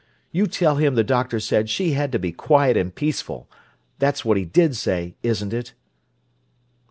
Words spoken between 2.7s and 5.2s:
and peaceful. That's what he did say,